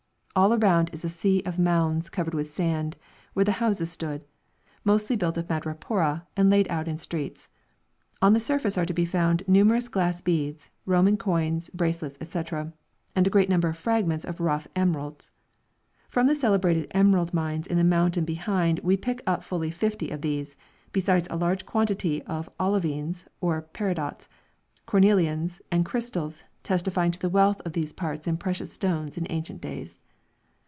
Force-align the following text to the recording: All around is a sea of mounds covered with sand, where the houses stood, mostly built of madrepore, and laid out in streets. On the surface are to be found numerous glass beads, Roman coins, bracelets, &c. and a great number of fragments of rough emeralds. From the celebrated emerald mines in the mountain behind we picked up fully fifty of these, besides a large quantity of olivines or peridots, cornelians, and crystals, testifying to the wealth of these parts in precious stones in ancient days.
All 0.33 0.53
around 0.53 0.91
is 0.93 1.03
a 1.03 1.09
sea 1.09 1.43
of 1.45 1.59
mounds 1.59 2.09
covered 2.09 2.33
with 2.33 2.47
sand, 2.47 2.95
where 3.33 3.43
the 3.43 3.51
houses 3.59 3.91
stood, 3.91 4.23
mostly 4.85 5.17
built 5.17 5.37
of 5.37 5.49
madrepore, 5.49 6.25
and 6.37 6.49
laid 6.49 6.69
out 6.69 6.87
in 6.87 6.97
streets. 6.97 7.49
On 8.21 8.31
the 8.31 8.39
surface 8.39 8.77
are 8.77 8.85
to 8.85 8.93
be 8.93 9.03
found 9.03 9.43
numerous 9.45 9.89
glass 9.89 10.21
beads, 10.21 10.71
Roman 10.85 11.17
coins, 11.17 11.69
bracelets, 11.73 12.17
&c. 12.25 12.43
and 13.13 13.27
a 13.27 13.29
great 13.29 13.49
number 13.49 13.67
of 13.67 13.77
fragments 13.77 14.23
of 14.23 14.39
rough 14.39 14.69
emeralds. 14.73 15.31
From 16.07 16.27
the 16.27 16.33
celebrated 16.33 16.87
emerald 16.91 17.33
mines 17.33 17.67
in 17.67 17.77
the 17.77 17.83
mountain 17.83 18.23
behind 18.23 18.79
we 18.79 18.95
picked 18.95 19.23
up 19.27 19.43
fully 19.43 19.69
fifty 19.69 20.11
of 20.11 20.21
these, 20.21 20.55
besides 20.93 21.27
a 21.29 21.35
large 21.35 21.65
quantity 21.65 22.21
of 22.21 22.49
olivines 22.57 23.27
or 23.41 23.63
peridots, 23.73 24.29
cornelians, 24.87 25.59
and 25.73 25.83
crystals, 25.85 26.45
testifying 26.63 27.11
to 27.11 27.19
the 27.19 27.29
wealth 27.29 27.61
of 27.65 27.73
these 27.73 27.91
parts 27.91 28.27
in 28.27 28.37
precious 28.37 28.71
stones 28.71 29.17
in 29.17 29.27
ancient 29.29 29.59
days. 29.59 29.99